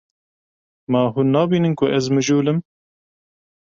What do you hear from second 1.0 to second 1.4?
hûn